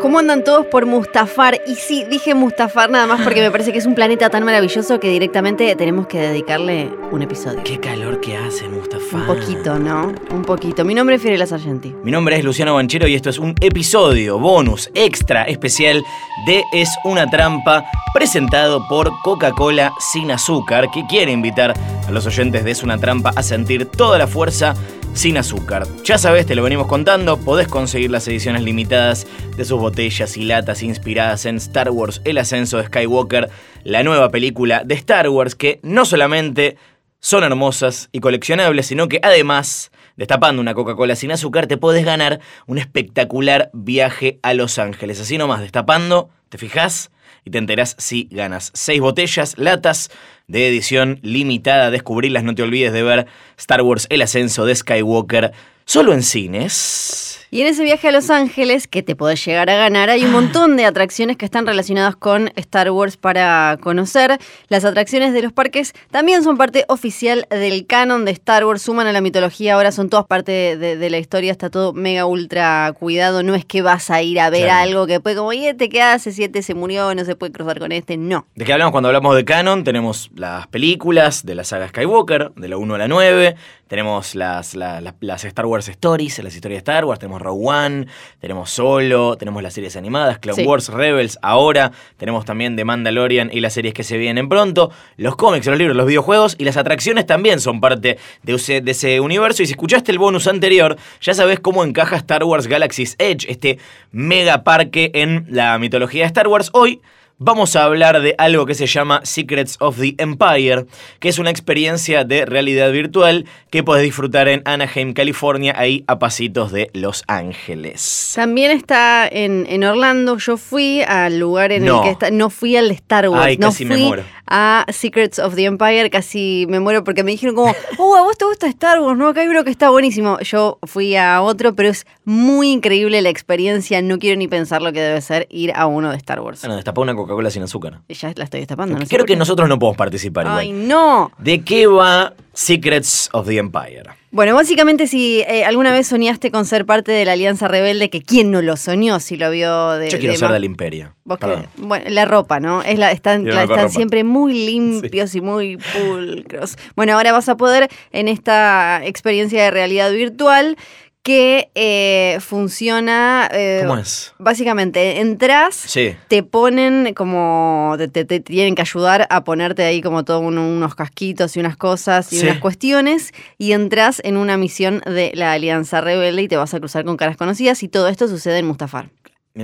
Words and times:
¿Cómo 0.00 0.20
andan 0.20 0.44
todos 0.44 0.66
por 0.66 0.86
Mustafar? 0.86 1.60
Y 1.66 1.74
sí, 1.74 2.04
dije 2.08 2.32
Mustafar 2.32 2.88
nada 2.88 3.08
más 3.08 3.20
porque 3.22 3.40
me 3.40 3.50
parece 3.50 3.72
que 3.72 3.78
es 3.78 3.86
un 3.86 3.96
planeta 3.96 4.30
tan 4.30 4.44
maravilloso 4.44 5.00
que 5.00 5.10
directamente 5.10 5.74
tenemos 5.74 6.06
que 6.06 6.20
dedicarle 6.20 6.92
un 7.10 7.22
episodio. 7.22 7.62
Qué 7.64 7.80
calor 7.80 8.20
que 8.20 8.36
hace, 8.36 8.68
Mustafa. 8.68 9.16
Un 9.16 9.26
poquito, 9.26 9.76
¿no? 9.78 10.12
Un 10.30 10.42
poquito. 10.42 10.84
Mi 10.84 10.94
nombre 10.94 11.16
es 11.16 11.22
Fiorella 11.22 11.46
Sargenti. 11.46 11.96
Mi 12.04 12.12
nombre 12.12 12.36
es 12.36 12.44
Luciano 12.44 12.74
Banchero 12.74 13.08
y 13.08 13.14
esto 13.14 13.28
es 13.28 13.38
un 13.38 13.56
episodio 13.60 14.38
bonus 14.38 14.88
extra 14.94 15.44
especial 15.44 16.04
de 16.46 16.62
Es 16.72 16.90
una 17.04 17.28
trampa 17.28 17.84
presentado 18.14 18.86
por 18.86 19.10
Coca-Cola 19.24 19.92
sin 20.12 20.30
azúcar 20.30 20.90
que 20.92 21.04
quiere 21.08 21.32
invitar 21.32 21.74
a 22.06 22.10
los 22.12 22.24
oyentes 22.24 22.62
de 22.62 22.70
Es 22.70 22.84
una 22.84 22.98
trampa 22.98 23.32
a 23.34 23.42
sentir 23.42 23.86
toda 23.86 24.16
la 24.16 24.28
fuerza 24.28 24.74
sin 25.14 25.36
azúcar. 25.36 25.86
Ya 26.04 26.18
sabes, 26.18 26.46
te 26.46 26.54
lo 26.54 26.62
venimos 26.62 26.86
contando, 26.86 27.38
podés 27.38 27.68
conseguir 27.68 28.10
las 28.10 28.26
ediciones 28.28 28.62
limitadas 28.62 29.26
de 29.56 29.64
sus 29.64 29.80
botellas 29.80 30.36
y 30.36 30.44
latas 30.44 30.82
inspiradas 30.82 31.46
en 31.46 31.56
Star 31.56 31.90
Wars 31.90 32.20
El 32.24 32.38
ascenso 32.38 32.78
de 32.78 32.86
Skywalker, 32.86 33.50
la 33.84 34.02
nueva 34.02 34.30
película 34.30 34.82
de 34.84 34.94
Star 34.94 35.28
Wars 35.28 35.54
que 35.54 35.80
no 35.82 36.04
solamente 36.04 36.76
son 37.20 37.44
hermosas 37.44 38.08
y 38.12 38.20
coleccionables, 38.20 38.86
sino 38.86 39.08
que 39.08 39.20
además, 39.22 39.90
destapando 40.16 40.62
una 40.62 40.74
Coca-Cola 40.74 41.16
sin 41.16 41.32
azúcar, 41.32 41.66
te 41.66 41.76
podés 41.76 42.04
ganar 42.04 42.40
un 42.66 42.78
espectacular 42.78 43.70
viaje 43.72 44.38
a 44.42 44.54
Los 44.54 44.78
Ángeles. 44.78 45.20
Así 45.20 45.38
nomás, 45.38 45.60
destapando, 45.60 46.30
¿te 46.48 46.58
fijas? 46.58 47.10
Y 47.44 47.50
te 47.50 47.58
enterás 47.58 47.96
si 47.98 48.28
ganas 48.30 48.70
seis 48.74 49.00
botellas, 49.00 49.58
latas 49.58 50.10
de 50.48 50.68
edición 50.68 51.20
limitada. 51.22 51.90
Descubrirlas, 51.90 52.42
no 52.44 52.54
te 52.54 52.62
olvides 52.62 52.92
de 52.92 53.02
ver 53.02 53.26
Star 53.56 53.82
Wars 53.82 54.06
El 54.10 54.22
ascenso 54.22 54.66
de 54.66 54.74
Skywalker 54.74 55.52
solo 55.84 56.12
en 56.12 56.22
cines. 56.22 57.34
Y 57.50 57.62
en 57.62 57.68
ese 57.68 57.82
viaje 57.82 58.08
a 58.08 58.12
Los 58.12 58.28
Ángeles, 58.28 58.86
que 58.86 59.02
te 59.02 59.16
podés 59.16 59.42
llegar 59.42 59.70
a 59.70 59.76
ganar, 59.76 60.10
hay 60.10 60.22
un 60.22 60.32
montón 60.32 60.76
de 60.76 60.84
atracciones 60.84 61.38
que 61.38 61.46
están 61.46 61.66
relacionadas 61.66 62.14
con 62.14 62.52
Star 62.56 62.90
Wars 62.90 63.16
para 63.16 63.78
conocer. 63.80 64.38
Las 64.68 64.84
atracciones 64.84 65.32
de 65.32 65.40
los 65.40 65.54
parques 65.54 65.94
también 66.10 66.44
son 66.44 66.58
parte 66.58 66.84
oficial 66.88 67.46
del 67.48 67.86
canon 67.86 68.26
de 68.26 68.32
Star 68.32 68.66
Wars, 68.66 68.82
suman 68.82 69.06
a 69.06 69.12
la 69.12 69.22
mitología, 69.22 69.76
ahora 69.76 69.92
son 69.92 70.10
todas 70.10 70.26
parte 70.26 70.52
de, 70.52 70.76
de- 70.76 70.96
de 70.98 71.08
la 71.08 71.16
historia, 71.16 71.50
está 71.50 71.70
todo 71.70 71.94
mega 71.94 72.26
ultra 72.26 72.92
cuidado. 72.98 73.42
No 73.42 73.54
es 73.54 73.64
que 73.64 73.80
vas 73.80 74.10
a 74.10 74.20
ir 74.20 74.40
a 74.40 74.50
ver 74.50 74.64
Claro. 74.64 74.82
algo 74.90 75.06
que 75.06 75.18
puede, 75.20 75.36
como, 75.36 75.54
y 75.54 75.64
este 75.68 75.88
que 75.88 76.02
hace, 76.02 76.32
si 76.32 76.44
este 76.44 76.60
se 76.62 76.74
murió, 76.74 77.14
no 77.14 77.24
se 77.24 77.34
puede 77.34 77.50
cruzar 77.52 77.78
con 77.78 77.92
este. 77.92 78.18
No. 78.18 78.46
¿De 78.56 78.66
qué 78.66 78.74
hablamos 78.74 78.92
cuando 78.92 79.08
hablamos 79.08 79.34
de 79.34 79.46
canon? 79.46 79.84
Tenemos 79.84 80.28
las 80.38 80.66
películas 80.68 81.44
de 81.44 81.54
la 81.54 81.64
saga 81.64 81.88
Skywalker, 81.88 82.52
de 82.56 82.68
la 82.68 82.76
1 82.76 82.94
a 82.94 82.98
la 82.98 83.08
9. 83.08 83.56
Tenemos 83.88 84.34
las, 84.34 84.74
la- 84.74 85.00
la- 85.00 85.14
las 85.20 85.44
Star 85.44 85.64
Wars 85.66 85.88
Stories, 85.88 86.38
las 86.40 86.54
historias 86.54 86.76
de 86.76 86.78
Star 86.92 87.04
Wars. 87.06 87.18
Tenemos 87.18 87.40
Rogue 87.40 87.66
One, 87.66 88.06
tenemos 88.38 88.70
Solo, 88.70 89.36
tenemos 89.36 89.62
las 89.62 89.72
series 89.72 89.96
animadas, 89.96 90.38
Clone 90.38 90.62
Sí. 90.62 90.66
Wars, 90.68 90.88
Rebels. 90.90 91.38
Ahora 91.42 91.90
tenemos 92.18 92.44
también 92.44 92.76
The 92.76 92.84
Mandalorian 92.84 93.50
y 93.52 93.60
las 93.60 93.72
series 93.72 93.94
que 93.94 94.04
se 94.04 94.18
vienen 94.18 94.48
pronto. 94.48 94.90
Los 95.16 95.36
cómics, 95.36 95.66
los 95.66 95.78
libros, 95.78 95.96
los 95.96 96.06
videojuegos 96.06 96.54
y 96.58 96.64
las 96.64 96.76
atracciones 96.76 97.24
también 97.26 97.60
son 97.60 97.80
parte 97.80 98.18
de 98.42 98.52
ese, 98.54 98.80
de 98.82 98.90
ese 98.90 99.20
universo. 99.20 99.62
Y 99.62 99.66
si 99.66 99.72
escuchaste 99.72 100.12
el 100.12 100.18
bonus 100.18 100.46
anterior, 100.48 100.96
ya 101.22 101.32
sabes 101.32 101.58
cómo 101.60 101.82
encaja 101.82 102.16
Star 102.16 102.44
Wars 102.44 102.66
Galaxy's 102.66 103.16
Edge, 103.18 103.46
este 103.50 103.78
mega 104.12 104.64
parque 104.64 105.10
en 105.14 105.46
la 105.48 105.78
mitología 105.78 106.22
de 106.24 106.26
Star 106.26 106.48
Wars. 106.48 106.68
Hoy 106.74 107.00
vamos 107.38 107.76
a 107.76 107.84
hablar 107.84 108.20
de 108.20 108.34
algo 108.38 108.66
que 108.66 108.74
se 108.74 108.86
llama 108.86 109.20
Secrets 109.24 109.76
of 109.80 109.98
the 109.98 110.14
Empire, 110.18 110.86
que 111.20 111.28
es 111.28 111.38
una 111.38 111.50
experiencia 111.50 112.24
de 112.24 112.44
realidad 112.44 112.90
virtual 112.92 113.46
que 113.70 113.82
puedes 113.82 114.02
disfrutar 114.02 114.48
en 114.48 114.62
Anaheim, 114.64 115.12
California, 115.14 115.74
ahí 115.76 116.04
a 116.06 116.18
pasitos 116.18 116.72
de 116.72 116.90
Los 116.94 117.22
Ángeles. 117.28 118.32
También 118.34 118.70
está 118.70 119.28
en, 119.30 119.66
en 119.68 119.84
Orlando. 119.84 120.38
Yo 120.38 120.56
fui 120.56 121.02
al 121.02 121.38
lugar 121.38 121.72
en 121.72 121.84
No. 121.84 121.98
el 121.98 122.02
que 122.04 122.10
está. 122.10 122.30
No 122.30 122.50
fui 122.50 122.76
al 122.76 122.90
Star 122.90 123.28
Wars. 123.28 123.44
Ay, 123.44 123.56
no 123.56 123.68
casi 123.68 123.84
me 123.84 123.94
fui 123.94 124.04
muero. 124.04 124.24
A 124.50 124.84
Secrets 124.92 125.38
of 125.38 125.54
the 125.54 125.64
Empire. 125.64 126.10
Casi 126.10 126.66
me 126.68 126.80
muero 126.80 127.04
porque 127.04 127.22
me 127.24 127.30
dijeron 127.32 127.54
como, 127.54 127.74
oh, 127.98 128.16
a 128.16 128.22
vos 128.22 128.36
te 128.38 128.44
gusta 128.44 128.66
Star 128.68 129.00
Wars, 129.00 129.18
¿no? 129.18 129.28
Acá 129.28 129.40
hay 129.42 129.48
uno 129.48 129.64
que 129.64 129.70
está 129.70 129.90
buenísimo. 129.90 130.38
Yo 130.40 130.78
fui 130.84 131.16
a 131.16 131.40
otro, 131.42 131.74
pero 131.74 131.88
es 131.88 132.06
muy 132.24 132.70
increíble 132.72 133.20
la 133.22 133.28
experiencia. 133.28 134.00
No 134.02 134.18
quiero 134.18 134.36
ni 134.36 134.48
pensar 134.48 134.82
lo 134.82 134.92
que 134.92 135.00
debe 135.00 135.20
ser 135.20 135.46
ir 135.50 135.72
a 135.74 135.86
uno 135.86 136.10
de 136.10 136.16
Star 136.16 136.40
Wars. 136.40 136.60
Bueno, 136.62 136.76
destapá 136.76 137.00
una 137.00 137.14
Coca-Cola 137.14 137.50
sin 137.50 137.62
azúcar. 137.62 138.00
Ya 138.08 138.32
la 138.36 138.44
estoy 138.44 138.60
destapando. 138.60 138.98
No 138.98 139.06
Creo 139.06 139.24
que 139.24 139.36
nosotros 139.36 139.68
no 139.68 139.78
podemos 139.78 139.96
participar 139.96 140.46
Ay, 140.48 140.70
igual. 140.70 140.88
no. 140.88 141.32
¿De 141.38 141.62
qué 141.62 141.86
va 141.86 142.34
Secrets 142.52 143.28
of 143.32 143.46
the 143.46 143.56
Empire? 143.58 144.17
Bueno, 144.30 144.54
básicamente 144.54 145.06
si 145.06 145.40
eh, 145.40 145.64
alguna 145.64 145.90
vez 145.92 146.06
soñaste 146.06 146.50
con 146.50 146.66
ser 146.66 146.84
parte 146.84 147.12
de 147.12 147.24
la 147.24 147.32
Alianza 147.32 147.66
Rebelde, 147.66 148.10
que 148.10 148.20
quién 148.20 148.50
no 148.50 148.60
lo 148.60 148.76
soñó 148.76 149.20
si 149.20 149.36
lo 149.38 149.50
vio 149.50 149.92
de... 149.92 150.10
Yo 150.10 150.18
quiero 150.18 150.32
de 150.34 150.38
ser 150.38 150.50
del 150.50 150.64
Imperio. 150.64 151.14
Vos 151.24 151.38
bueno, 151.76 152.04
la 152.10 152.24
ropa, 152.26 152.60
¿no? 152.60 152.82
Es 152.82 152.98
la, 152.98 153.10
están 153.10 153.44
la- 153.46 153.62
están 153.62 153.76
ropa. 153.78 153.88
siempre 153.88 154.24
muy 154.24 154.52
limpios 154.66 155.34
y 155.34 155.40
muy 155.40 155.78
pulcros. 155.78 156.76
Bueno, 156.94 157.14
ahora 157.14 157.32
vas 157.32 157.48
a 157.48 157.56
poder 157.56 157.88
en 158.12 158.28
esta 158.28 159.00
experiencia 159.04 159.62
de 159.64 159.70
realidad 159.70 160.12
virtual 160.12 160.76
que 161.22 161.70
eh, 161.74 162.38
funciona. 162.40 163.48
eh, 163.52 163.82
¿Cómo 163.86 163.98
es? 163.98 164.32
Básicamente, 164.38 165.20
entras, 165.20 165.74
Sí. 165.74 166.14
te 166.28 166.42
ponen 166.42 167.12
como. 167.14 167.94
Te, 167.98 168.08
te- 168.08 168.24
te 168.24 168.40
tienen 168.40 168.74
que 168.74 168.82
ayudar 168.82 169.26
a 169.30 169.44
ponerte 169.44 169.82
ahí 169.84 170.00
como 170.00 170.24
todos 170.24 170.42
unos 170.42 170.94
casquitos 170.94 171.56
y 171.56 171.60
unas 171.60 171.76
cosas 171.76 172.32
y 172.32 172.38
Sí. 172.40 172.46
unas 172.46 172.58
cuestiones. 172.58 173.32
Y 173.58 173.72
entras 173.72 174.20
en 174.24 174.36
una 174.36 174.56
misión 174.56 175.02
de 175.06 175.32
la 175.34 175.52
Alianza 175.52 176.00
Rebelde 176.00 176.42
y 176.42 176.48
te 176.48 176.56
vas 176.56 176.72
a 176.74 176.78
cruzar 176.78 177.04
con 177.04 177.16
caras 177.16 177.36
conocidas. 177.36 177.82
Y 177.82 177.88
todo 177.88 178.08
esto 178.08 178.28
sucede 178.28 178.58
en 178.58 178.66
Mustafar. 178.66 179.10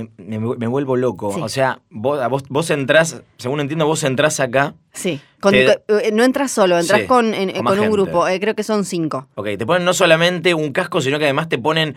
Me, 0.03 0.09
me- 0.39 0.55
me 0.57 0.67
vuelvo 0.67 0.97
loco. 0.97 1.31
Sí. 1.33 1.39
O 1.41 1.47
sea, 1.47 1.79
vos, 1.89 2.19
vos, 2.29 2.43
vos 2.49 2.69
entrás, 2.69 3.21
según 3.37 3.61
entiendo, 3.61 3.85
vos 3.87 4.03
entrás 4.03 4.39
acá. 4.41 4.73
Sí. 4.91 5.21
Con- 5.39 5.53
Te- 5.53 5.81
eh, 5.87 6.11
no 6.11 6.23
entras 6.23 6.51
solo, 6.51 6.77
entras 6.77 7.01
Sí, 7.01 7.07
con, 7.07 7.33
en- 7.33 7.51
con 7.51 7.67
un 7.67 7.73
gente. 7.75 7.89
grupo. 7.89 8.27
eh, 8.27 8.39
creo 8.41 8.55
que 8.55 8.63
son 8.63 8.83
cinco. 8.83 9.27
Ok, 9.35 9.47
te 9.57 9.65
ponen 9.65 9.85
no 9.85 9.93
solamente 9.93 10.53
un 10.53 10.73
casco, 10.73 10.99
sino 10.99 11.17
que 11.17 11.23
además 11.25 11.47
te 11.47 11.57
ponen 11.57 11.95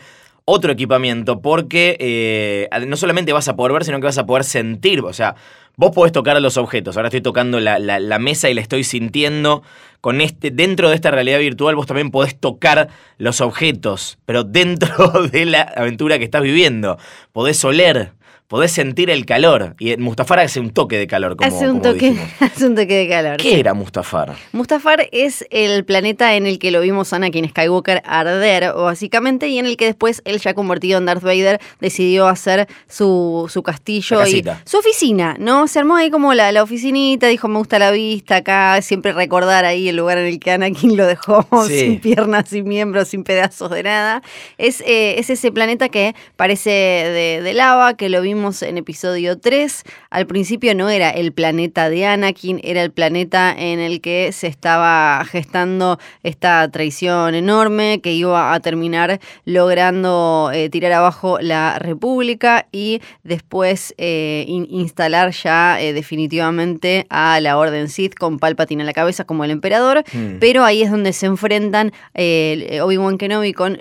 otro 0.51 0.73
equipamiento, 0.73 1.41
porque 1.43 1.97
eh, 2.01 2.69
no 2.87 2.97
solamente 2.97 3.33
vas 3.35 3.49
a 3.49 3.55
poder 3.57 3.73
ver, 3.75 3.85
sino 3.85 3.99
que 4.01 4.07
vas 4.07 4.17
a 4.19 4.25
poder 4.25 4.45
sentir. 4.45 5.01
O 5.01 5.13
sea, 5.13 5.35
vos 5.77 5.91
podés 5.95 6.11
tocar 6.13 6.41
los 6.41 6.57
objetos. 6.57 6.97
Ahora 6.97 7.09
estoy 7.09 7.21
tocando 7.21 7.61
la, 7.61 7.79
la- 7.79 8.01
la 8.01 8.19
mesa 8.19 8.49
y 8.49 8.55
la 8.55 8.63
estoy 8.63 8.83
sintiendo. 8.85 9.63
Con 10.01 10.21
este, 10.21 10.51
dentro 10.51 10.89
de 10.89 10.95
esta 10.95 11.11
realidad 11.11 11.41
virtual, 11.41 11.75
vos 11.75 11.87
también 11.87 12.11
podés 12.11 12.39
tocar 12.39 12.89
los 13.19 13.41
objetos, 13.41 14.19
pero 14.25 14.45
dentro 14.45 15.11
de 15.33 15.45
la 15.45 15.63
aventura 15.63 16.19
que 16.19 16.25
estás 16.25 16.43
viviendo. 16.43 16.99
Podés 17.33 17.63
oler, 17.65 18.13
podés 18.49 18.73
sentir 18.73 19.11
el 19.11 19.27
calor. 19.27 19.77
Y 19.79 19.97
Mustafar 19.99 20.41
hace 20.41 20.59
un 20.59 20.71
toque 20.71 20.97
de 20.97 21.07
calor, 21.07 21.37
como, 21.37 21.47
hace, 21.47 21.71
un 21.71 21.81
como 21.81 21.93
toque, 21.93 22.11
dijimos. 22.11 22.29
hace 22.41 22.67
un 22.67 22.75
toque 22.75 22.95
de 22.95 23.09
calor. 23.09 23.37
¿Qué 23.37 23.61
era 23.61 23.75
Mustafar? 23.75 24.35
Mustafar 24.53 25.07
es 25.13 25.47
el 25.51 25.85
planeta 25.85 26.35
en 26.35 26.47
el 26.47 26.59
que 26.59 26.71
lo 26.71 26.81
vimos 26.81 27.13
Anakin 27.13 27.51
Skywalker 27.51 28.03
arder, 28.07 28.73
básicamente, 28.73 29.49
y 29.49 29.59
en 29.59 29.67
el 29.67 29.77
que 29.77 29.85
después 29.85 30.23
él, 30.25 30.39
ya 30.41 30.55
convertido 30.55 30.99
en 30.99 31.05
Darth 31.05 31.23
Vader, 31.23 31.61
decidió 31.79 32.27
hacer 32.27 32.67
su, 32.89 33.47
su 33.53 33.63
castillo 33.63 34.27
y 34.27 34.43
su 34.65 34.79
oficina, 34.79 35.37
¿no? 35.39 35.69
Se 35.69 35.79
armó 35.79 35.97
ahí 35.97 36.11
como 36.11 36.33
la, 36.33 36.51
la 36.51 36.63
oficinita, 36.63 37.27
dijo, 37.27 37.49
me 37.49 37.59
gusta 37.59 37.79
la 37.79 37.91
vista 37.91 38.37
acá, 38.37 38.81
siempre 38.81 39.13
recordar 39.13 39.67
ahí 39.67 39.91
el 39.91 39.97
lugar 39.97 40.17
en 40.17 40.27
el 40.27 40.41
que 40.41 40.53
Anakin 40.53 40.97
lo 40.97 41.07
dejó 41.07 41.47
Sí. 41.69 41.81
sin 41.81 42.01
piernas, 42.01 42.49
sin 42.49 42.67
miembros, 42.67 43.09
sin 43.09 43.25
pedazos 43.25 43.71
de 43.71 43.83
nada. 43.83 44.23
Es, 44.57 44.81
eh, 44.81 45.19
es 45.19 45.29
ese 45.29 45.53
planeta 45.53 45.91
que 45.91 46.15
parece 46.37 46.71
de, 46.71 47.43
de 47.43 47.53
lava, 47.53 47.95
que 47.95 48.09
lo 48.09 48.23
vimos 48.23 48.38
en 48.39 48.79
episodio 48.79 49.37
3. 49.37 49.83
Al 50.11 50.27
principio 50.29 50.73
no 50.77 50.89
era 50.89 51.11
el 51.11 51.33
planeta 51.33 51.91
de 51.91 52.07
Anakin, 52.07 52.61
era 52.63 52.83
el 52.85 52.93
planeta 52.93 53.53
en 53.57 53.81
el 53.81 54.01
que 54.01 54.31
se 54.33 54.47
estaba 54.47 55.25
gestando 55.25 55.99
esta 56.23 56.71
traición 56.71 57.35
enorme 57.35 58.01
que 58.01 58.13
iba 58.13 58.55
a 58.55 58.61
terminar 58.61 59.19
logrando 59.45 60.51
eh, 60.55 60.71
tirar 60.71 60.93
abajo 60.93 61.39
la 61.41 61.81
República 61.81 62.69
y 62.71 63.01
después 63.25 63.93
eh, 63.99 64.45
in- 64.47 64.69
instalar 64.71 65.33
ya 65.33 65.81
eh, 65.81 65.93
definitivamente 65.93 67.07
a 67.11 67.41
la 67.41 67.59
Orden 67.59 67.89
Sith 67.89 68.15
con 68.15 68.39
Palpatine 68.39 68.83
a 68.85 68.87
la 68.87 68.93
cabeza 68.93 69.25
como 69.25 69.43
el 69.45 69.51
emperador. 69.51 70.05
Hmm. 70.13 70.39
Pero 70.39 70.65
ahí 70.65 70.83
es 70.83 70.93
donde 70.93 71.13
se 71.13 71.27
enfrentan 71.27 71.93
Obi-Wan 72.15 73.19
Kenobi 73.19 73.53
con 73.53 73.79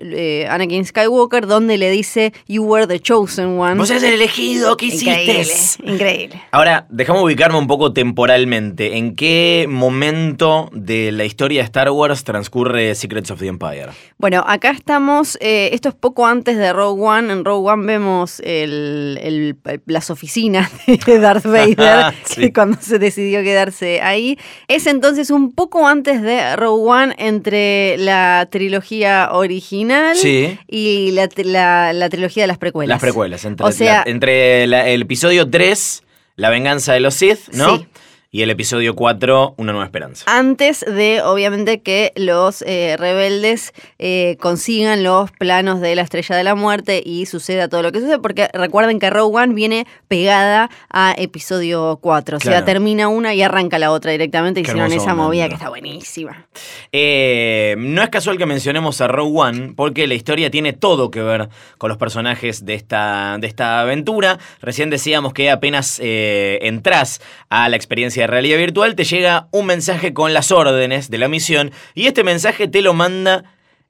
Anakin 0.49 0.83
Skywalker, 0.83 1.45
donde 1.45 1.77
le 1.77 1.91
dice, 1.91 2.33
You 2.47 2.63
were 2.63 2.87
the 2.87 2.99
chosen 2.99 3.59
one. 3.59 3.75
Vos 3.75 3.91
eres 3.91 4.01
el 4.03 4.13
elegido. 4.15 4.46
Querido, 4.47 4.77
¿qué 4.77 4.85
Increíble, 4.87 5.41
hiciste? 5.41 5.91
increíble. 5.91 6.41
Ahora, 6.51 6.85
déjame 6.89 7.21
ubicarme 7.21 7.57
un 7.57 7.67
poco 7.67 7.93
temporalmente. 7.93 8.97
¿En 8.97 9.15
qué 9.15 9.65
momento 9.69 10.69
de 10.73 11.11
la 11.11 11.25
historia 11.25 11.61
de 11.61 11.65
Star 11.65 11.89
Wars 11.91 12.23
transcurre 12.23 12.95
Secrets 12.95 13.31
of 13.31 13.39
the 13.39 13.47
Empire? 13.47 13.87
Bueno, 14.17 14.43
acá 14.47 14.71
estamos, 14.71 15.37
eh, 15.41 15.69
esto 15.73 15.89
es 15.89 15.95
poco 15.95 16.25
antes 16.25 16.57
de 16.57 16.73
Rogue 16.73 17.01
One. 17.03 17.31
En 17.33 17.45
Rogue 17.45 17.71
One 17.71 17.85
vemos 17.85 18.39
el- 18.43 19.19
el- 19.21 19.55
las 19.85 20.09
oficinas 20.09 20.69
de 21.05 21.19
Darth 21.19 21.45
Vader, 21.45 22.13
Sí. 22.23 22.41
que 22.41 22.53
cuando 22.53 22.77
se 22.81 22.99
decidió 22.99 23.41
quedarse 23.43 24.01
ahí. 24.01 24.37
Es 24.67 24.87
entonces 24.87 25.29
un 25.29 25.51
poco 25.53 25.87
antes 25.87 26.21
de 26.21 26.55
Rogue 26.55 26.89
One 26.89 27.15
entre 27.17 27.97
la 27.97 28.47
trilogía 28.51 29.29
original 29.31 30.15
Sí. 30.15 30.57
y 30.67 31.11
la, 31.11 31.29
la- 31.43 31.93
la 31.93 32.09
trilogía 32.09 32.43
de 32.43 32.47
las 32.47 32.57
precuelas. 32.57 32.95
Las 32.95 33.01
precuelas. 33.01 33.45
Entre, 33.45 33.65
O 33.65 33.71
sea- 33.71 34.03
la- 34.05 34.11
entre 34.11 34.36
la- 34.67 34.87
el 34.89 35.03
episodio 35.03 35.49
3, 35.49 36.03
La 36.35 36.49
venganza 36.49 36.93
de 36.93 36.99
los 36.99 37.15
Sith, 37.15 37.49
¿no? 37.53 37.77
Sí. 37.77 37.87
Y 38.29 38.41
el 38.41 38.49
episodio 38.49 38.93
4, 38.93 39.55
Una 39.55 39.71
nueva 39.71 39.85
esperanza. 39.85 40.25
Antes 40.27 40.81
de, 40.81 41.21
obviamente, 41.21 41.81
que 41.81 42.11
los 42.17 42.61
eh, 42.63 42.97
rebeldes 42.99 43.71
eh, 43.99 44.35
consigan 44.41 45.01
los 45.01 45.31
planos 45.31 45.79
de 45.79 45.95
la 45.95 46.01
Estrella 46.01 46.35
de 46.35 46.43
la 46.43 46.53
Muerte 46.53 47.01
y 47.05 47.25
suceda 47.25 47.69
todo 47.69 47.83
lo 47.83 47.93
que 47.93 48.01
sucede, 48.01 48.19
porque 48.19 48.49
recuerden 48.51 48.99
que 48.99 49.09
Rogue 49.09 49.37
One 49.37 49.53
viene 49.53 49.87
pegada 50.09 50.69
a 50.89 51.15
episodio 51.17 51.99
4, 52.01 52.37
o 52.37 52.39
sea, 52.41 52.65
termina 52.65 53.07
una 53.07 53.33
y 53.33 53.41
arranca 53.41 53.79
la 53.79 53.91
otra 53.91 54.11
directamente, 54.11 54.59
hicieron 54.59 54.91
esa 54.91 55.15
movida 55.15 55.47
que 55.47 55.55
está 55.55 55.69
buenísima. 55.69 56.47
Eh, 56.91 57.75
no 57.77 58.03
es 58.03 58.09
casual 58.09 58.37
que 58.37 58.45
mencionemos 58.45 58.99
a 58.99 59.07
Rogue 59.07 59.39
One, 59.39 59.73
porque 59.73 60.05
la 60.05 60.15
historia 60.15 60.51
tiene 60.51 60.73
todo 60.73 61.11
que 61.11 61.21
ver 61.21 61.47
con 61.77 61.87
los 61.87 61.97
personajes 61.97 62.65
de 62.65 62.73
esta, 62.73 63.37
de 63.39 63.47
esta 63.47 63.79
aventura. 63.79 64.37
Recién 64.59 64.89
decíamos 64.89 65.31
que 65.31 65.49
apenas 65.49 66.01
entras 66.01 67.21
a 67.49 67.69
la 67.69 67.77
experiencia 67.77 68.16
de 68.21 68.27
realidad 68.27 68.57
virtual, 68.57 68.95
te 68.95 69.03
llega 69.03 69.47
un 69.51 69.65
mensaje 69.65 70.13
con 70.13 70.33
las 70.33 70.51
órdenes 70.51 71.09
de 71.09 71.17
la 71.17 71.27
misión, 71.27 71.71
y 71.93 72.07
este 72.07 72.23
mensaje 72.23 72.67
te 72.67 72.81
lo 72.81 72.93
manda 72.93 73.43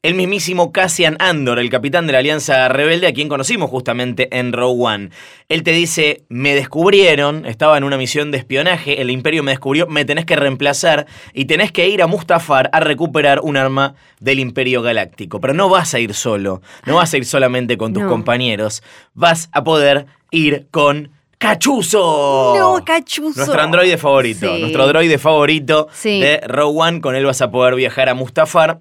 el 0.03 0.13
mismísimo 0.13 0.71
Cassian 0.71 1.17
Andor, 1.19 1.57
el 1.59 1.71
capitán 1.71 2.05
de 2.05 2.13
la 2.13 2.19
Alianza 2.19 2.69
Rebelde, 2.69 3.07
a 3.07 3.13
quien 3.13 3.27
conocimos 3.27 3.69
justamente 3.69 4.29
en 4.37 4.53
Rogue 4.53 4.83
One. 4.85 5.09
Él 5.49 5.63
te 5.63 5.71
dice, 5.71 6.23
me 6.29 6.53
descubrieron, 6.53 7.45
estaba 7.47 7.77
en 7.77 7.83
una 7.83 7.97
misión 7.97 8.29
de 8.31 8.37
espionaje, 8.37 9.01
el 9.01 9.09
imperio 9.09 9.41
me 9.43 9.51
descubrió, 9.51 9.87
me 9.87 10.05
tenés 10.05 10.25
que 10.25 10.35
reemplazar 10.35 11.07
y 11.33 11.45
tenés 11.45 11.71
que 11.71 11.89
ir 11.89 12.03
a 12.03 12.07
Mustafar 12.07 12.69
a 12.73 12.79
recuperar 12.79 13.39
un 13.41 13.57
arma 13.57 13.95
del 14.19 14.39
imperio 14.39 14.81
galáctico. 14.83 15.41
Pero 15.41 15.53
no 15.55 15.67
vas 15.67 15.93
a 15.95 15.99
ir 15.99 16.13
solo, 16.13 16.61
no 16.85 16.95
vas 16.97 17.13
a 17.13 17.17
ir 17.17 17.25
solamente 17.25 17.75
con 17.75 17.91
tus 17.93 18.03
No. 18.03 18.09
compañeros, 18.09 18.83
vas 19.13 19.49
a 19.51 19.63
poder 19.63 20.05
ir 20.31 20.67
con... 20.69 21.16
¡Cachuzo! 21.37 22.55
No, 22.57 22.83
cachuzo. 22.83 23.37
Nuestro 23.39 23.61
androide 23.61 23.97
favorito, 23.97 24.53
Sí. 24.55 24.59
nuestro 24.61 24.87
droide 24.87 25.17
favorito 25.19 25.87
Sí. 25.93 26.19
de 26.19 26.41
One, 26.63 26.99
con 27.01 27.15
él 27.15 27.25
vas 27.25 27.41
a 27.41 27.51
poder 27.51 27.75
viajar 27.75 28.09
a 28.09 28.13
Mustafar, 28.15 28.79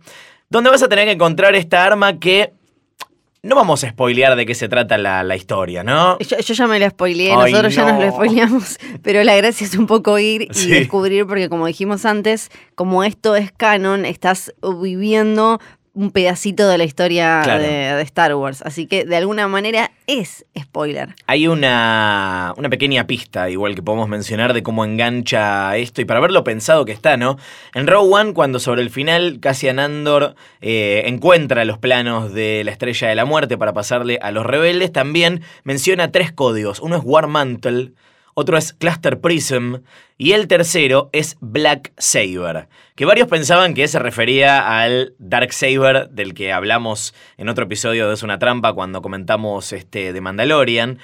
donde 0.49 0.71
vas 0.71 0.83
a 0.83 0.89
tener 0.89 1.05
que 1.05 1.13
encontrar 1.13 1.55
esta 1.55 1.85
arma 1.85 2.19
que 2.19 2.53
no 3.43 3.55
vamos 3.55 3.85
a 3.85 3.91
spoilear 3.91 4.35
de 4.37 4.45
qué 4.47 4.55
se 4.57 4.69
trata 4.69 4.99
la, 4.99 5.23
la 5.23 5.37
historia, 5.37 5.85
¿no? 5.85 6.19
Yo, 6.19 6.39
yo 6.39 6.55
ya 6.55 6.67
me 6.67 6.81
la 6.81 6.91
spoileé, 6.91 7.31
Ay, 7.33 7.53
nosotros 7.53 7.75
ya 7.77 7.93
nos 7.93 8.03
lo 8.05 8.11
spoileamos, 8.11 8.79
pero 9.03 9.23
la 9.23 9.37
gracia 9.37 9.65
es 9.67 9.77
un 9.77 9.87
poco 9.87 10.19
ir 10.19 10.43
y 10.51 10.55
Sí. 10.55 10.71
descubrir, 10.71 11.27
porque 11.27 11.49
como 11.49 11.67
dijimos 11.67 12.05
antes, 12.05 12.51
como 12.75 13.05
esto 13.05 13.37
es 13.37 13.53
canon, 13.53 14.05
estás 14.05 14.53
viviendo 14.83 15.61
un 15.97 16.11
pedacito 16.11 16.69
de 16.69 16.77
la 16.79 16.85
historia 16.85 17.41
Claro. 17.43 17.63
de, 17.63 17.69
de 17.71 18.03
Star 18.03 18.35
Wars, 18.35 18.61
así 18.63 18.87
que 18.87 19.05
de 19.07 19.17
alguna 19.17 19.49
manera 19.49 19.91
es 20.07 20.45
spoiler. 20.57 21.15
Hay 21.27 21.49
una, 21.49 22.53
una 22.59 22.69
pequeña 22.69 23.07
pista, 23.07 23.49
igual 23.51 23.75
que 23.75 23.83
podemos 23.83 24.09
mencionar, 24.09 24.53
de 24.53 24.63
cómo 24.63 24.85
engancha 24.85 25.75
esto 25.77 26.03
y 26.03 26.05
para 26.05 26.21
ver 26.21 26.33
lo 26.33 26.45
pensado 26.45 26.85
que 26.85 26.93
está, 26.93 27.17
¿no? 27.17 27.39
En 27.75 27.87
Rogue 27.87 28.13
One, 28.15 28.35
cuando 28.35 28.59
sobre 28.61 28.83
el 28.83 28.91
final 28.91 29.39
Cassian 29.41 29.79
Andor 29.79 30.35
eh, 30.61 31.03
encuentra 31.07 31.65
los 31.65 31.79
planos 31.79 32.33
de 32.33 32.63
la 32.65 32.71
Estrella 32.73 33.09
de 33.09 33.15
la 33.15 33.25
Muerte 33.25 33.57
para 33.57 33.73
pasarle 33.73 34.19
a 34.21 34.31
los 34.33 34.45
rebeldes, 34.47 34.93
también 34.93 35.43
menciona 35.65 36.13
tres 36.13 36.31
códigos. 36.31 36.81
Uno 36.81 36.97
es 36.97 37.03
War 37.05 37.27
Mantle, 37.27 37.93
otro 38.39 38.59
es 38.59 38.75
Cluster 38.75 39.19
Prism 39.19 39.77
y 40.19 40.33
el 40.33 40.47
tercero 40.47 41.09
es 41.13 41.39
Black 41.41 41.93
Saber, 41.97 42.69
que 42.95 43.07
varios 43.07 43.29
pensaban 43.29 43.73
que 43.73 43.89
se 43.89 43.99
refería 43.99 44.79
al 44.79 45.15
Dark 45.19 45.55
Saber 45.55 46.11
del 46.11 46.35
que 46.35 46.53
hablamos 46.53 47.15
en 47.39 47.49
otro 47.49 47.65
episodio 47.65 48.07
de 48.07 48.15
Es 48.15 48.23
una 48.23 48.39
trampa 48.39 48.75
cuando 48.75 49.01
comentamos 49.01 49.73
este 49.73 50.13
de 50.13 50.21
Mandalorian, 50.21 50.99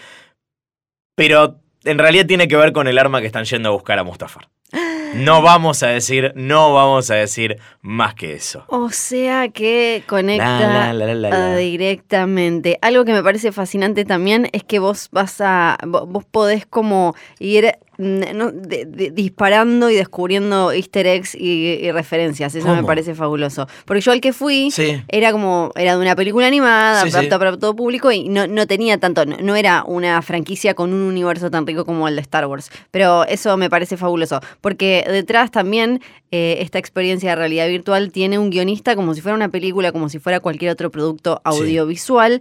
pero 1.16 1.58
en 1.84 1.98
realidad 1.98 2.26
tiene 2.26 2.48
que 2.48 2.56
ver 2.56 2.72
con 2.72 2.86
el 2.86 2.98
arma 2.98 3.22
que 3.22 3.28
están 3.28 3.46
yendo 3.46 3.70
a 3.70 3.72
buscar 3.72 3.98
a 3.98 4.04
Mustafar. 4.04 4.50
No 5.14 5.42
vamos 5.42 5.82
a 5.82 5.88
decir, 5.88 6.32
no 6.34 6.72
vamos 6.72 7.10
a 7.10 7.14
decir 7.14 7.58
más 7.80 8.14
que 8.14 8.34
eso. 8.34 8.64
O 8.68 8.90
sea 8.90 9.48
que 9.48 10.02
conecta 10.06 10.60
La, 10.60 10.92
la, 10.92 11.06
la, 11.06 11.14
la, 11.14 11.30
la. 11.30 11.56
directamente. 11.56 12.78
Algo 12.82 13.04
que 13.04 13.12
me 13.12 13.22
parece 13.22 13.52
fascinante 13.52 14.04
también 14.04 14.48
es 14.52 14.64
que 14.64 14.78
vos 14.78 15.08
vas 15.12 15.40
a, 15.40 15.76
vo- 15.82 16.06
vos 16.06 16.24
podés 16.24 16.66
como 16.66 17.14
ir 17.38 17.72
no, 17.98 18.50
de- 18.52 18.84
de- 18.86 19.10
disparando 19.10 19.90
y 19.90 19.94
descubriendo 19.94 20.72
easter 20.72 21.06
eggs 21.06 21.34
y, 21.34 21.78
y 21.80 21.90
referencias. 21.92 22.54
Eso 22.54 22.68
me 22.68 22.76
¿Cómo? 22.76 22.86
parece 22.86 23.14
fabuloso. 23.14 23.66
Porque 23.84 24.00
yo 24.00 24.12
al 24.12 24.20
que 24.20 24.32
fui 24.32 24.70
Sí. 24.70 25.02
era 25.08 25.32
como, 25.32 25.70
era 25.76 25.96
de 25.96 26.02
una 26.02 26.16
película 26.16 26.46
animada, 26.46 27.02
Sí, 27.04 27.10
sí. 27.10 27.16
apta 27.16 27.38
para 27.38 27.56
todo 27.56 27.76
público 27.76 28.10
y 28.12 28.28
no, 28.28 28.46
no 28.46 28.66
tenía 28.66 28.98
tanto, 28.98 29.24
no, 29.26 29.36
no 29.38 29.56
era 29.56 29.84
una 29.86 30.20
franquicia 30.22 30.74
con 30.74 30.92
un 30.92 31.02
universo 31.02 31.50
tan 31.50 31.66
rico 31.66 31.84
como 31.84 32.08
el 32.08 32.16
de 32.16 32.22
Star 32.22 32.46
Wars. 32.46 32.70
Pero 32.90 33.24
eso 33.26 33.56
me 33.56 33.68
parece 33.70 33.96
fabuloso, 33.96 34.40
porque 34.60 35.04
detrás 35.08 35.50
también 35.50 36.00
eh, 36.30 36.58
esta 36.60 36.78
experiencia 36.78 37.30
de 37.30 37.36
realidad 37.36 37.68
virtual 37.68 38.10
tiene 38.10 38.38
un 38.38 38.48
guionista 38.50 38.96
como 38.96 39.12
si 39.14 39.20
fuera 39.20 39.34
una 39.36 39.50
película, 39.50 39.92
como 39.92 40.08
si 40.08 40.18
fuera 40.18 40.40
cualquier 40.40 40.70
otro 40.72 40.90
producto 40.90 41.40
audiovisual. 41.44 42.40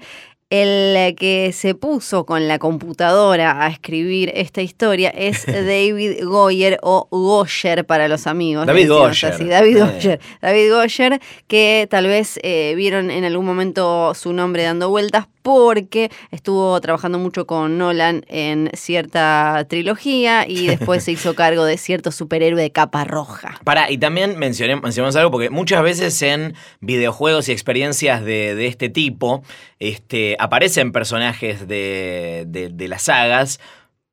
El 0.51 1.15
que 1.15 1.51
se 1.53 1.75
puso 1.75 2.25
con 2.25 2.47
la 2.49 2.59
computadora 2.59 3.63
a 3.65 3.69
escribir 3.69 4.31
esta 4.35 4.61
historia 4.61 5.09
es 5.09 5.45
David 5.47 6.23
Goyer 6.25 6.77
o 6.83 7.07
Goyer 7.09 7.85
para 7.85 8.09
los 8.09 8.27
amigos. 8.27 8.67
David 8.67 8.89
Goyer. 8.89 9.31
así, 9.33 9.45
David 9.45 9.77
Eh. 9.77 9.79
Goyer. 9.79 10.19
David 10.41 10.71
Goyer, 10.73 11.19
que 11.47 11.87
tal 11.89 12.05
vez 12.07 12.37
eh, 12.43 12.73
vieron 12.75 13.11
en 13.11 13.23
algún 13.23 13.45
momento 13.45 14.13
su 14.13 14.33
nombre 14.33 14.63
dando 14.63 14.89
vueltas 14.89 15.25
porque 15.41 16.11
estuvo 16.29 16.79
trabajando 16.81 17.17
mucho 17.17 17.47
con 17.47 17.79
Nolan 17.79 18.23
en 18.27 18.69
cierta 18.73 19.65
trilogía 19.69 20.45
y 20.47 20.67
después 20.67 21.03
se 21.03 21.13
hizo 21.13 21.33
cargo 21.33 21.63
de 21.63 21.77
cierto 21.77 22.11
superhéroe 22.11 22.61
de 22.61 22.71
capa 22.71 23.05
roja. 23.05 23.57
Para, 23.63 23.89
y 23.89 23.97
también 23.97 24.35
mencioné- 24.37 24.79
mencionamos 24.81 25.15
algo 25.15 25.31
porque 25.31 25.49
muchas 25.49 25.81
veces 25.81 26.21
en 26.21 26.53
videojuegos 26.81 27.47
y 27.47 27.53
experiencias 27.53 28.23
de, 28.23 28.53
de 28.53 28.67
este 28.67 28.89
tipo 28.89 29.41
este, 29.79 30.35
aparecen 30.43 30.91
personajes 30.91 31.67
de, 31.67 32.45
de- 32.47 32.69
de 32.69 32.87
las 32.87 33.03
sagas, 33.03 33.59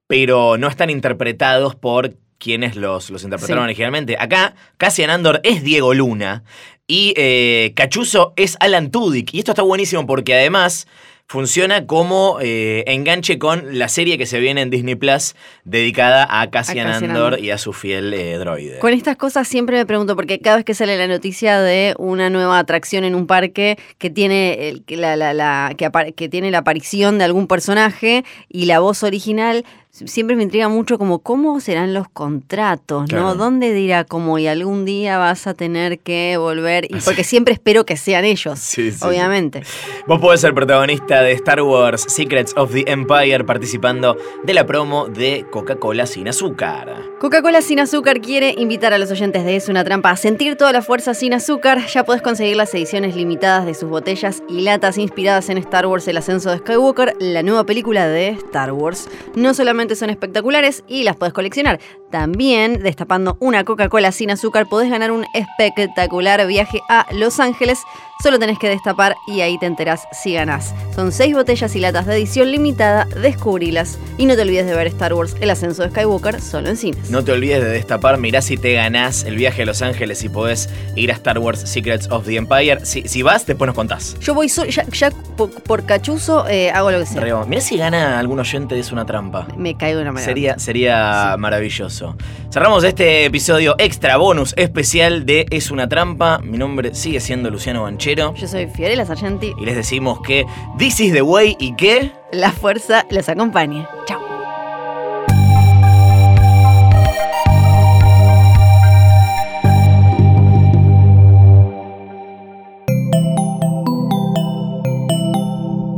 pero 0.06 0.56
no 0.58 0.68
están 0.68 0.90
interpretados 0.90 1.75
por 1.75 2.14
quienes 2.38 2.76
los, 2.76 3.11
los 3.11 3.25
interpretaron 3.25 3.64
Sí. 3.64 3.66
originalmente. 3.66 4.16
Acá, 4.18 4.54
Cassian 4.76 5.11
Andor 5.11 5.40
es 5.42 5.62
Diego 5.64 5.92
Luna 5.94 6.44
y 6.87 7.12
eh, 7.16 7.73
Cachuzo 7.75 8.32
es 8.37 8.56
Alan 8.61 8.90
Tudyk. 8.90 9.35
Y 9.35 9.40
esto 9.40 9.52
está 9.52 9.62
buenísimo 9.62 10.06
porque 10.06 10.35
además 10.35 10.87
funciona 11.28 11.87
como 11.87 12.38
eh, 12.40 12.85
enganche 12.87 13.38
con 13.38 13.78
la 13.78 13.88
serie 13.88 14.16
que 14.16 14.25
se 14.25 14.40
viene 14.40 14.62
en 14.62 14.70
Disney 14.70 14.94
Plus 14.94 15.35
dedicada 15.64 16.26
a 16.28 16.50
Cassian, 16.50 16.87
Cassian 16.88 17.11
Andor, 17.11 17.35
Andor. 17.35 17.40
y 17.44 17.50
a 17.50 17.58
su 17.58 17.75
fiel 17.75 18.14
eh, 18.14 18.38
droide. 18.38 18.78
Con 18.78 18.94
estas 18.94 19.16
cosas 19.16 19.47
siempre 19.47 19.76
me 19.76 19.85
pregunto, 19.85 20.16
porque 20.16 20.40
cada 20.40 20.56
vez 20.56 20.64
que 20.64 20.73
sale 20.73 20.97
la 20.97 21.06
noticia 21.06 21.61
de 21.61 21.94
una 21.99 22.30
nueva 22.30 22.58
atracción 22.58 23.04
en 23.04 23.14
un 23.14 23.26
parque 23.26 23.76
que 23.99 24.08
tiene, 24.08 24.68
el- 24.70 24.85
que 24.85 24.97
la, 24.97 25.16
la- 25.16 25.35
la- 25.35 25.75
que 25.76 25.87
apar- 25.87 26.14
que 26.14 26.30
tiene 26.30 26.50
la 26.50 26.58
aparición 26.58 27.18
de 27.18 27.25
algún 27.25 27.47
personaje 27.47 28.25
y 28.49 28.64
la 28.64 28.78
voz 28.80 29.02
original, 29.02 29.66
siempre 30.06 30.36
me 30.36 30.42
intriga 30.42 30.68
mucho 30.68 30.98
como 30.98 31.18
cómo 31.20 31.60
serán 31.60 31.94
los 31.94 32.08
contratos, 32.08 33.08
Claro. 33.08 33.24
¿no? 33.24 33.34
¿Dónde 33.34 33.72
dirá 33.72 34.04
como 34.04 34.38
y 34.38 34.46
algún 34.46 34.84
día 34.84 35.18
vas 35.18 35.46
a 35.46 35.54
tener 35.54 35.98
que 35.98 36.36
volver? 36.38 36.84
Y 36.90 36.96
porque 37.04 37.24
siempre 37.24 37.54
espero 37.54 37.84
que 37.84 37.96
sean 37.96 38.24
ellos, 38.24 38.58
Sí, 38.58 38.90
sí, 38.92 38.98
sí. 38.98 39.04
obviamente. 39.06 39.62
Vos 40.06 40.20
podés 40.20 40.40
ser 40.40 40.54
protagonista 40.54 41.22
de 41.22 41.32
Star 41.32 41.62
Wars 41.62 42.04
Secrets 42.08 42.54
of 42.56 42.72
the 42.72 42.84
Empire 42.86 43.44
participando 43.44 44.16
de 44.44 44.54
la 44.54 44.66
promo 44.66 45.08
de 45.08 45.44
Coca-Cola 45.50 46.06
sin 46.06 46.28
azúcar. 46.28 46.92
Coca-Cola 47.20 47.62
sin 47.62 47.80
azúcar 47.80 48.20
quiere 48.20 48.54
invitar 48.56 48.92
a 48.92 48.98
los 48.98 49.10
oyentes 49.10 49.44
de 49.44 49.56
Es 49.56 49.68
una 49.68 49.84
trampa 49.84 50.10
a 50.10 50.16
sentir 50.16 50.56
toda 50.56 50.72
la 50.72 50.82
fuerza 50.82 51.14
sin 51.14 51.34
azúcar. 51.34 51.86
Ya 51.88 52.04
podés 52.04 52.22
conseguir 52.22 52.56
las 52.56 52.72
ediciones 52.74 53.16
limitadas 53.16 53.66
de 53.66 53.74
sus 53.74 53.88
botellas 53.88 54.42
y 54.48 54.60
latas 54.60 54.98
inspiradas 54.98 55.48
en 55.48 55.58
Star 55.58 55.86
Wars 55.86 56.06
El 56.08 56.16
ascenso 56.16 56.50
de 56.50 56.58
Skywalker, 56.58 57.14
la 57.18 57.42
nueva 57.42 57.64
película 57.64 58.06
de 58.06 58.28
Star 58.28 58.72
Wars. 58.72 59.08
No 59.34 59.52
solamente 59.54 59.88
son 59.97 60.11
espectaculares 60.11 60.85
y 60.88 61.04
las 61.04 61.16
podés 61.16 61.33
coleccionar, 61.33 61.78
también 62.11 62.83
destapando 62.83 63.37
una 63.40 63.64
Coca-Cola 63.64 64.12
sin 64.12 64.30
azúcar 64.30 64.66
podés 64.68 64.90
ganar 64.90 65.11
un 65.12 65.26
espectacular 65.35 66.47
viaje 66.47 66.80
a 66.88 67.07
Los 67.12 67.38
Ángeles. 67.40 67.80
Solo 68.21 68.40
tenés 68.40 68.59
que 68.59 68.68
destapar 68.68 69.14
y 69.28 69.42
ahí 69.42 69.59
te 69.59 69.66
enterás 69.66 70.02
si 70.11 70.33
ganás. 70.33 70.75
Son 70.92 71.12
seis 71.12 71.35
botellas 71.35 71.76
y 71.76 71.78
latas 71.78 72.04
de 72.07 72.14
edición 72.16 72.50
limitada, 72.50 73.04
descubrilas. 73.04 73.97
Y 74.16 74.26
no 74.26 74.35
te 74.35 74.42
olvides 74.42 74.66
de 74.66 74.75
ver 74.75 74.88
Star 74.88 75.14
Wars 75.14 75.37
El 75.40 75.50
Ascenso 75.50 75.85
de 75.85 75.90
Skywalker 75.90 76.40
solo 76.40 76.68
en 76.68 76.76
cines. 76.76 77.11
No 77.11 77.23
te 77.23 77.30
olvides 77.30 77.62
de 77.62 77.71
destapar, 77.71 78.18
mirá 78.18 78.42
si 78.42 78.57
te 78.57 78.73
ganás 78.73 79.23
el 79.23 79.37
viaje 79.37 79.62
a 79.62 79.66
Los 79.66 79.83
Ángeles 79.83 80.25
y 80.25 80.28
podés 80.28 80.68
ir 80.97 81.12
a 81.12 81.14
Star 81.14 81.38
Wars 81.38 81.61
Secrets 81.61 82.11
of 82.11 82.25
the 82.26 82.35
Empire. 82.37 82.85
Si, 82.85 83.02
si 83.02 83.23
vas, 83.23 83.47
después 83.47 83.66
nos 83.68 83.76
contás. 83.76 84.16
Yo 84.18 84.35
voy 84.35 84.49
so- 84.49 84.64
ya, 84.64 84.85
ya 84.88 85.11
por, 85.37 85.50
por 85.62 85.85
cachuzo, 85.87 86.49
eh, 86.49 86.71
hago 86.73 86.90
lo 86.90 86.99
que 86.99 87.07
sea. 87.07 87.21
Reo, 87.21 87.47
mirá 87.47 87.61
si 87.61 87.76
gana 87.76 88.18
algún 88.18 88.40
oyente 88.40 88.75
de 88.75 88.80
Es 88.80 88.90
una 88.90 89.07
trampa. 89.07 89.47
Me 89.57 89.76
caigo 89.78 89.99
de 89.99 90.02
una 90.02 90.12
manera. 90.12 90.30
Sería, 90.30 90.58
sería 90.58 91.37
maravilloso. 91.38 92.16
Cerramos 92.50 92.85
este 92.85 93.25
episodio 93.25 93.75
extra 93.78 94.16
bonus 94.16 94.54
especial 94.56 95.25
de 95.25 95.47
Es 95.50 95.70
una 95.70 95.88
trampa. 95.88 96.38
Mi 96.40 96.58
nombre 96.58 96.94
sigue 96.94 97.20
siendo 97.20 97.50
Luciano 97.50 97.82
Banchero. 97.82 98.35
Yo 98.35 98.47
soy 98.47 98.66
Fiorella 98.66 99.06
Sargenti. 99.06 99.52
Y 99.58 99.64
les 99.64 99.76
decimos 99.76 100.20
que 100.26 100.44
This 100.78 101.00
is 101.00 101.12
the 101.12 101.23
way 101.23 101.56
y 101.58 101.75
que... 101.76 102.12
La 102.32 102.52
fuerza 102.52 103.06
los 103.11 103.28
acompañe. 103.28 103.87
Chao. 104.06 104.20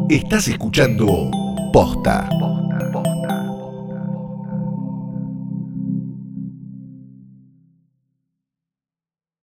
Estás 0.09 0.49
escuchando 0.49 1.31
Posta. 1.73 2.29